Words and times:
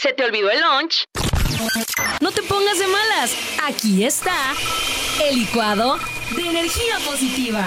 ¿Se 0.00 0.12
te 0.12 0.24
olvidó 0.24 0.50
el 0.50 0.60
lunch? 0.60 1.04
No 2.20 2.30
te 2.30 2.42
pongas 2.42 2.78
de 2.78 2.86
malas. 2.86 3.32
Aquí 3.62 4.04
está 4.04 4.54
el 5.24 5.36
licuado 5.36 5.98
de 6.34 6.42
energía 6.42 6.98
positiva. 7.06 7.66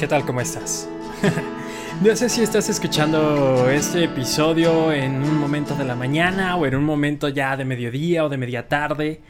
¿Qué 0.00 0.08
tal? 0.08 0.24
¿Cómo 0.24 0.40
estás? 0.40 0.88
no 2.00 2.16
sé 2.16 2.30
si 2.30 2.42
estás 2.42 2.70
escuchando 2.70 3.68
este 3.68 4.04
episodio 4.04 4.90
en 4.92 5.22
un 5.22 5.38
momento 5.38 5.74
de 5.74 5.84
la 5.84 5.94
mañana 5.94 6.56
o 6.56 6.64
en 6.64 6.74
un 6.74 6.84
momento 6.84 7.28
ya 7.28 7.54
de 7.54 7.66
mediodía 7.66 8.24
o 8.24 8.30
de 8.30 8.38
media 8.38 8.66
tarde. 8.66 9.20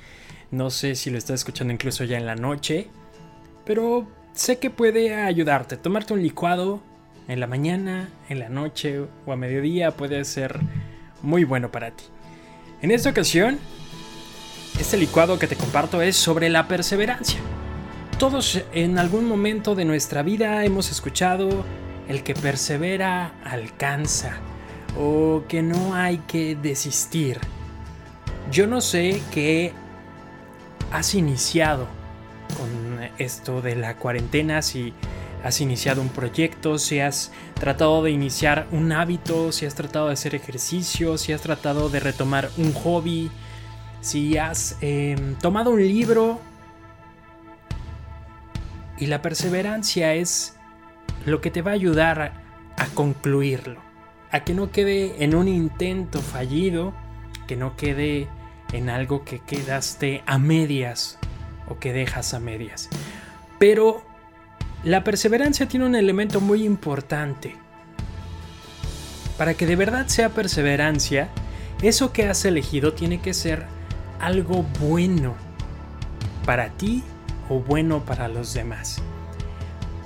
No 0.52 0.70
sé 0.70 0.94
si 0.94 1.10
lo 1.10 1.18
estás 1.18 1.40
escuchando 1.40 1.72
incluso 1.72 2.04
ya 2.04 2.18
en 2.18 2.24
la 2.24 2.36
noche. 2.36 2.86
Pero 3.64 4.06
sé 4.32 4.60
que 4.60 4.70
puede 4.70 5.12
ayudarte. 5.12 5.76
Tomarte 5.76 6.14
un 6.14 6.22
licuado 6.22 6.80
en 7.26 7.40
la 7.40 7.48
mañana, 7.48 8.08
en 8.28 8.38
la 8.38 8.48
noche 8.48 9.00
o 9.26 9.32
a 9.32 9.36
mediodía 9.36 9.90
puede 9.96 10.24
ser 10.24 10.60
muy 11.20 11.42
bueno 11.42 11.72
para 11.72 11.90
ti. 11.90 12.04
En 12.80 12.92
esta 12.92 13.10
ocasión, 13.10 13.58
este 14.78 14.96
licuado 14.96 15.36
que 15.36 15.48
te 15.48 15.56
comparto 15.56 16.00
es 16.00 16.14
sobre 16.14 16.48
la 16.48 16.68
perseverancia. 16.68 17.40
Todos 18.20 18.60
en 18.74 18.98
algún 18.98 19.24
momento 19.24 19.74
de 19.74 19.86
nuestra 19.86 20.22
vida 20.22 20.62
hemos 20.66 20.90
escuchado 20.90 21.64
el 22.06 22.22
que 22.22 22.34
persevera 22.34 23.32
alcanza 23.42 24.36
o 24.98 25.44
que 25.48 25.62
no 25.62 25.94
hay 25.94 26.18
que 26.18 26.54
desistir. 26.54 27.38
Yo 28.52 28.66
no 28.66 28.82
sé 28.82 29.22
qué 29.32 29.72
has 30.92 31.14
iniciado 31.14 31.86
con 32.58 33.08
esto 33.16 33.62
de 33.62 33.76
la 33.76 33.96
cuarentena, 33.96 34.60
si 34.60 34.92
has 35.42 35.62
iniciado 35.62 36.02
un 36.02 36.10
proyecto, 36.10 36.76
si 36.76 37.00
has 37.00 37.32
tratado 37.54 38.02
de 38.02 38.10
iniciar 38.10 38.66
un 38.70 38.92
hábito, 38.92 39.50
si 39.50 39.64
has 39.64 39.74
tratado 39.74 40.08
de 40.08 40.12
hacer 40.12 40.34
ejercicio, 40.34 41.16
si 41.16 41.32
has 41.32 41.40
tratado 41.40 41.88
de 41.88 42.00
retomar 42.00 42.50
un 42.58 42.74
hobby, 42.74 43.30
si 44.02 44.36
has 44.36 44.76
eh, 44.82 45.16
tomado 45.40 45.70
un 45.70 45.80
libro 45.80 46.49
y 49.00 49.06
la 49.06 49.22
perseverancia 49.22 50.14
es 50.14 50.54
lo 51.24 51.40
que 51.40 51.50
te 51.50 51.62
va 51.62 51.72
a 51.72 51.74
ayudar 51.74 52.42
a, 52.76 52.86
concluirlo, 52.94 53.80
a 54.30 54.44
que 54.44 54.54
no 54.54 54.70
quede 54.70 55.24
en 55.24 55.34
un 55.34 55.48
intento 55.48 56.20
fallido, 56.20 56.94
que 57.48 57.56
no 57.56 57.76
quede 57.76 58.28
en 58.72 58.90
algo 58.90 59.24
que 59.24 59.40
quedaste 59.40 60.22
a 60.26 60.38
medias 60.38 61.18
o 61.68 61.78
que 61.78 61.92
dejas 61.92 62.34
a 62.34 62.40
medias. 62.40 62.88
Pero 63.58 64.04
la 64.84 65.02
perseverancia 65.02 65.66
tiene 65.66 65.86
un 65.86 65.94
elemento 65.94 66.40
muy 66.40 66.64
importante. 66.64 67.56
Para 69.38 69.54
que 69.54 69.66
de 69.66 69.76
verdad 69.76 70.06
sea 70.08 70.28
perseverancia, 70.28 71.28
eso 71.82 72.12
que 72.12 72.26
has 72.26 72.44
elegido 72.44 72.92
tiene 72.92 73.20
que 73.20 73.32
ser 73.32 73.64
algo 74.20 74.64
bueno 74.78 75.34
para 76.44 76.68
ti 76.70 77.02
o 77.50 77.58
bueno 77.58 78.02
para 78.06 78.28
los 78.28 78.54
demás. 78.54 79.02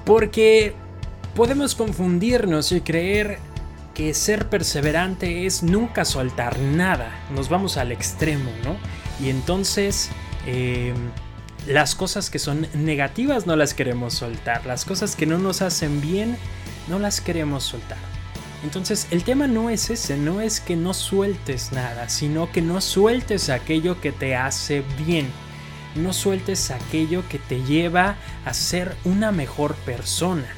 Porque 0.04 0.74
podemos 1.36 1.76
confundirnos 1.76 2.72
y 2.72 2.80
creer 2.80 3.38
que 3.94 4.12
ser 4.14 4.48
perseverante 4.48 5.46
es 5.46 5.62
nunca 5.62 6.04
soltar 6.04 6.58
nada. 6.58 7.10
Nos 7.32 7.48
vamos 7.48 7.76
al 7.76 7.92
extremo, 7.92 8.50
¿no? 8.64 8.76
Y 9.24 9.30
entonces 9.30 10.10
em, 10.46 10.96
las 11.68 11.94
cosas 11.94 12.30
que 12.30 12.40
son 12.40 12.66
negativas 12.74 13.46
no 13.46 13.54
las 13.54 13.74
queremos 13.74 14.14
soltar. 14.14 14.66
Las 14.66 14.84
cosas 14.84 15.14
que 15.14 15.26
no 15.26 15.38
nos 15.38 15.62
hacen 15.62 16.00
bien 16.00 16.36
no 16.88 16.98
las 16.98 17.20
queremos 17.20 17.62
soltar. 17.62 17.98
Entonces 18.64 19.06
el 19.10 19.22
tema 19.22 19.46
no 19.46 19.68
es 19.68 19.90
ese, 19.90 20.16
no 20.16 20.40
es 20.40 20.60
que 20.60 20.74
no 20.74 20.94
sueltes 20.94 21.72
nada, 21.72 22.08
sino 22.08 22.50
que 22.50 22.62
no 22.62 22.80
sueltes 22.80 23.50
aquello 23.50 24.00
que 24.00 24.10
te 24.10 24.34
hace 24.34 24.82
bien 25.06 25.28
no 25.94 26.12
sueltes 26.12 26.70
aquello 26.70 27.22
que 27.28 27.38
te 27.38 27.62
lleva 27.62 28.16
a 28.44 28.54
ser 28.54 28.96
una 29.04 29.32
mejor 29.32 29.74
persona. 29.76 30.48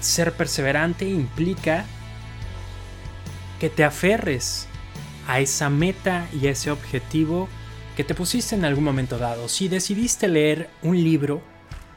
Ser 0.00 0.32
perseverante 0.32 1.08
implica 1.08 1.84
que 3.58 3.70
te 3.70 3.84
aferres 3.84 4.66
a 5.26 5.40
esa 5.40 5.70
meta 5.70 6.28
y 6.32 6.46
a 6.46 6.50
ese 6.50 6.70
objetivo 6.70 7.48
que 7.96 8.04
te 8.04 8.14
pusiste 8.14 8.54
en 8.54 8.64
algún 8.64 8.84
momento 8.84 9.18
dado. 9.18 9.48
Si 9.48 9.68
decidiste 9.68 10.28
leer 10.28 10.70
un 10.82 11.02
libro, 11.02 11.42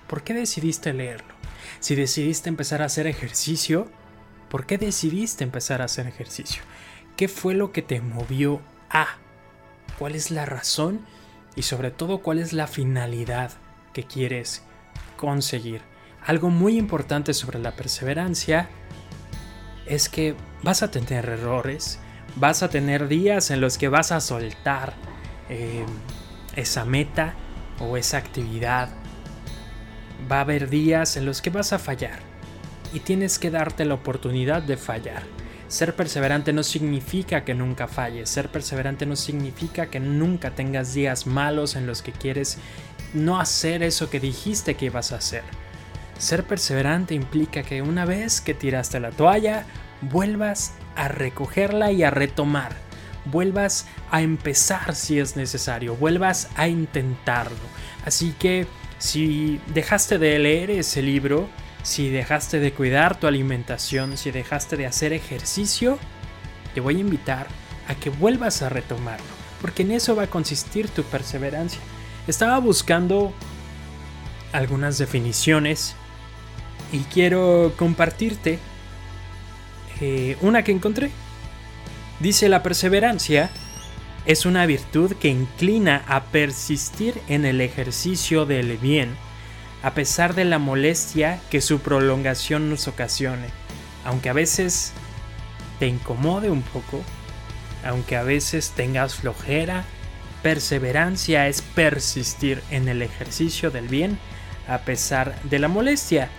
¿por 0.08 0.24
qué 0.24 0.34
decidiste 0.34 0.94
leerlo? 0.94 1.34
Si 1.80 1.96
decidiste 1.96 2.50
empezar 2.50 2.82
a 2.82 2.86
hacer 2.86 3.06
ejercicio, 3.06 3.88
¿por 4.50 4.66
qué 4.66 4.78
decidiste 4.78 5.44
empezar 5.44 5.82
a 5.82 5.86
hacer 5.86 6.08
ejercicio? 6.08 6.64
¿Qué 7.16 7.28
fue 7.28 7.54
lo 7.54 7.72
que 7.72 7.82
te 7.82 8.02
movió 8.02 8.62
a? 8.90 9.18
Cuál 10.00 10.16
es 10.16 10.32
la 10.32 10.46
razón 10.46 11.02
y 11.58 11.64
sobre 11.64 11.92
todo 11.92 12.20
cuál 12.20 12.40
es 12.40 12.54
la 12.54 12.68
finalidad 12.68 13.52
que 13.92 14.06
quieres 14.06 14.64
conseguir. 15.18 15.82
Algo 16.26 16.50
muy 16.50 16.78
importante 16.78 17.34
sobre 17.34 17.60
la 17.60 17.76
perseverancia 17.76 18.70
es 19.86 20.08
que 20.08 20.36
vas 20.64 20.84
a 20.84 20.92
tener 20.92 21.28
errores, 21.28 22.00
vas 22.38 22.64
a 22.64 22.70
tener 22.70 23.10
días 23.10 23.52
en 23.52 23.60
los 23.60 23.78
que 23.78 23.90
vas 23.90 24.14
a 24.14 24.22
soltar 24.22 24.94
eh, 25.50 25.86
esa 26.56 26.86
meta 26.86 27.34
o 27.80 27.98
esa 27.98 28.18
actividad. 28.18 28.90
Va 30.32 30.38
a 30.38 30.42
haber 30.42 30.70
días 30.70 31.18
en 31.18 31.26
los 31.26 31.42
que 31.42 31.50
vas 31.50 31.74
a 31.74 31.80
fallar 31.80 32.20
y 32.94 33.02
tienes 33.02 33.38
que 33.38 33.52
darte 33.52 33.84
la 33.84 33.96
oportunidad 33.96 34.62
de 34.62 34.78
fallar. 34.78 35.24
Ser 35.70 35.96
perseverante 35.96 36.52
no 36.52 36.64
significa 36.64 37.46
que 37.46 37.54
nunca 37.54 37.88
falles, 37.88 38.28
ser 38.28 38.50
perseverante 38.50 39.06
no 39.06 39.16
significa 39.16 39.86
que 39.86 40.00
nunca 40.00 40.50
tengas 40.50 40.96
días 40.96 41.28
malos 41.28 41.76
en 41.76 41.86
los 41.86 42.02
que 42.02 42.12
quieres 42.12 42.58
no 43.14 43.40
hacer 43.40 43.84
eso 43.84 44.10
que 44.10 44.20
dijiste 44.20 44.74
que 44.74 44.86
ibas 44.86 45.12
a 45.12 45.18
hacer. 45.18 45.44
Ser 46.18 46.44
perseverante 46.44 47.14
implica 47.14 47.62
que 47.62 47.84
una 47.84 48.06
vez 48.06 48.42
que 48.42 48.56
tiraste 48.56 49.00
la 49.00 49.12
toalla, 49.12 49.68
vuelvas 50.02 50.74
a 50.96 51.08
recogerla 51.08 51.92
y 51.92 52.02
a 52.02 52.10
retomar. 52.10 52.76
Vuelvas 53.26 53.86
a 54.10 54.24
empezar 54.24 54.96
si 54.96 55.20
es 55.20 55.36
necesario, 55.36 55.96
vuelvas 55.96 56.50
a 56.56 56.68
intentarlo. 56.68 57.58
Así 58.06 58.34
que 58.40 58.66
si 58.98 59.62
dejaste 59.72 60.18
de 60.18 60.40
leer 60.40 60.72
ese 60.72 61.04
libro, 61.04 61.48
si 61.84 62.10
dejaste 62.10 62.60
de 62.60 62.74
cuidar 62.74 63.20
tu 63.20 63.28
alimentación, 63.28 64.18
si 64.18 64.32
dejaste 64.32 64.78
de 64.78 64.86
hacer 64.86 65.14
ejercicio, 65.14 65.98
te 66.74 66.82
voy 66.82 66.98
a 66.98 67.00
invitar 67.00 67.48
a 67.88 67.96
que 67.96 68.10
vuelvas 68.10 68.62
a 68.62 68.70
retomarlo, 68.70 69.26
porque 69.62 69.84
en 69.84 69.92
eso 69.92 70.16
va 70.16 70.24
a 70.24 70.28
consistir 70.28 70.90
tu 70.90 71.04
perseverancia. 71.04 71.80
Estaba 72.28 72.60
buscando 72.60 73.34
algunas 74.52 74.98
definiciones 74.98 75.96
y 76.92 77.00
quiero 77.00 77.74
compartirte 77.78 78.60
eh, 80.02 80.38
una 80.42 80.64
que 80.64 80.72
encontré. 80.72 81.12
Dice 82.20 82.50
la 82.50 82.62
perseverancia 82.62 83.50
es 84.26 84.46
una 84.46 84.66
virtud 84.66 85.14
que 85.14 85.30
inclina 85.30 86.04
a 86.08 86.24
persistir 86.26 87.20
en 87.28 87.46
el 87.46 87.62
ejercicio 87.62 88.46
del 88.46 88.78
bien 88.78 89.16
a 89.82 89.94
pesar 89.94 90.36
de 90.36 90.46
la 90.46 90.60
molestia 90.60 91.40
que 91.50 91.62
su 91.62 91.80
prolongación 91.80 92.70
nos 92.70 92.88
ocasione, 92.88 93.48
aunque 94.04 94.30
a 94.30 94.34
veces 94.34 94.92
te 95.80 95.88
incomode 95.88 96.50
un 96.50 96.62
poco, 96.62 97.02
aunque 97.86 98.18
a 98.18 98.24
veces 98.24 98.72
tengas 98.76 99.16
flojera, 99.16 99.86
perseverancia 100.44 101.48
es 101.48 101.62
persistir 101.62 102.62
en 102.72 102.88
el 102.88 103.02
ejercicio 103.02 103.72
del 103.72 103.88
bien 103.88 104.18
a 104.68 104.80
pesar 104.80 105.42
de 105.44 105.60
la 105.60 105.68
molestia, 105.68 106.30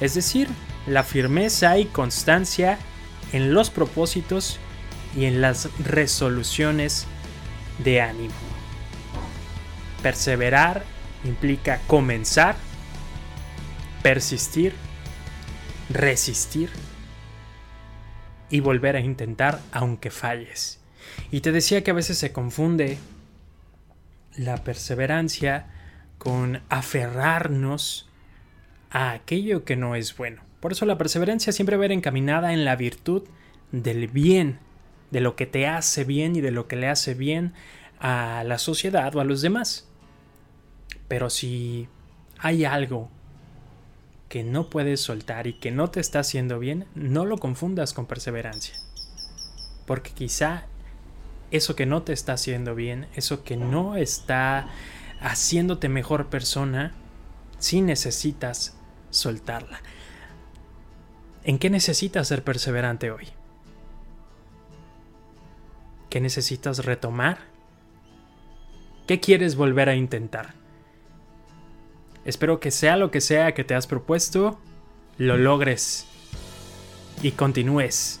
es 0.00 0.14
decir, 0.14 0.48
la 0.86 1.02
firmeza 1.02 1.78
y 1.78 1.86
constancia 1.86 2.78
en 3.32 3.54
los 3.54 3.70
propósitos 3.70 4.58
y 5.16 5.24
en 5.24 5.40
las 5.40 5.68
resoluciones 5.78 7.06
de 7.78 8.00
ánimo. 8.00 8.34
Perseverar 10.02 10.84
implica 11.24 11.80
comenzar 11.86 12.56
persistir, 14.02 14.74
resistir 15.88 16.70
y 18.48 18.60
volver 18.60 18.96
a 18.96 19.00
intentar 19.00 19.60
aunque 19.72 20.10
falles. 20.10 20.80
Y 21.30 21.40
te 21.40 21.52
decía 21.52 21.84
que 21.84 21.90
a 21.90 21.94
veces 21.94 22.18
se 22.18 22.32
confunde 22.32 22.98
la 24.36 24.58
perseverancia 24.58 25.66
con 26.18 26.62
aferrarnos 26.68 28.08
a 28.90 29.12
aquello 29.12 29.64
que 29.64 29.76
no 29.76 29.94
es 29.94 30.16
bueno. 30.16 30.42
Por 30.60 30.72
eso 30.72 30.84
la 30.84 30.98
perseverancia 30.98 31.52
siempre 31.52 31.76
va 31.76 31.86
a 31.86 31.92
encaminada 31.92 32.52
en 32.52 32.64
la 32.64 32.76
virtud 32.76 33.22
del 33.72 34.08
bien, 34.08 34.58
de 35.10 35.20
lo 35.20 35.36
que 35.36 35.46
te 35.46 35.66
hace 35.66 36.04
bien 36.04 36.36
y 36.36 36.40
de 36.40 36.50
lo 36.50 36.68
que 36.68 36.76
le 36.76 36.88
hace 36.88 37.14
bien 37.14 37.54
a 37.98 38.44
la 38.44 38.58
sociedad 38.58 39.14
o 39.14 39.20
a 39.20 39.24
los 39.24 39.42
demás. 39.42 39.88
Pero 41.08 41.30
si 41.30 41.88
hay 42.38 42.64
algo 42.64 43.10
que 44.30 44.44
no 44.44 44.70
puedes 44.70 45.00
soltar 45.00 45.48
y 45.48 45.54
que 45.54 45.72
no 45.72 45.90
te 45.90 45.98
está 45.98 46.20
haciendo 46.20 46.60
bien, 46.60 46.86
no 46.94 47.26
lo 47.26 47.38
confundas 47.38 47.92
con 47.92 48.06
perseverancia. 48.06 48.76
Porque 49.86 50.12
quizá 50.12 50.66
eso 51.50 51.74
que 51.74 51.84
no 51.84 52.04
te 52.04 52.12
está 52.12 52.34
haciendo 52.34 52.76
bien, 52.76 53.08
eso 53.16 53.42
que 53.42 53.56
no 53.56 53.96
está 53.96 54.68
haciéndote 55.20 55.88
mejor 55.88 56.28
persona, 56.28 56.92
sí 57.58 57.80
necesitas 57.80 58.76
soltarla. 59.10 59.80
¿En 61.42 61.58
qué 61.58 61.68
necesitas 61.68 62.28
ser 62.28 62.44
perseverante 62.44 63.10
hoy? 63.10 63.26
¿Qué 66.08 66.20
necesitas 66.20 66.84
retomar? 66.84 67.38
¿Qué 69.08 69.18
quieres 69.18 69.56
volver 69.56 69.88
a 69.88 69.96
intentar? 69.96 70.59
Espero 72.24 72.60
que 72.60 72.70
sea 72.70 72.96
lo 72.96 73.10
que 73.10 73.20
sea 73.20 73.54
que 73.54 73.64
te 73.64 73.74
has 73.74 73.86
propuesto, 73.86 74.58
lo 75.18 75.36
logres 75.36 76.06
y 77.22 77.32
continúes. 77.32 78.20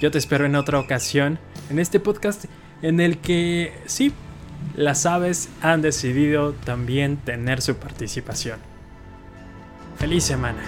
Yo 0.00 0.10
te 0.10 0.18
espero 0.18 0.46
en 0.46 0.56
otra 0.56 0.78
ocasión, 0.78 1.38
en 1.70 1.78
este 1.78 2.00
podcast 2.00 2.44
en 2.82 3.00
el 3.00 3.18
que 3.18 3.72
sí, 3.86 4.12
las 4.76 5.06
aves 5.06 5.48
han 5.60 5.82
decidido 5.82 6.52
también 6.52 7.16
tener 7.16 7.62
su 7.62 7.76
participación. 7.76 8.58
Feliz 9.98 10.24
semana. 10.24 10.62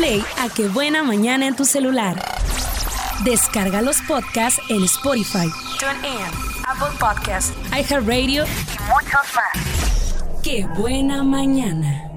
Play 0.00 0.24
a 0.38 0.48
Qué 0.48 0.66
Buena 0.68 1.02
Mañana 1.02 1.46
en 1.46 1.54
tu 1.54 1.66
celular. 1.66 2.16
Descarga 3.22 3.82
los 3.82 4.00
podcasts 4.08 4.58
en 4.70 4.82
Spotify, 4.84 5.46
TuneIn, 5.78 6.24
Apple 6.66 6.96
Podcasts, 6.98 7.52
iHeartRadio 7.70 8.44
y 8.44 8.78
muchos 8.88 9.26
más. 9.36 10.42
Qué 10.42 10.66
Buena 10.74 11.22
Mañana. 11.22 12.09